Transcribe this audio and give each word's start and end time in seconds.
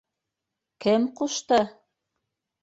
—Кем 0.85 1.05
ҡушты? 1.19 1.61